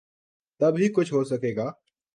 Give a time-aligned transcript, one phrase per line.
[0.59, 1.71] تب ہی کچھ ہو سکے گا۔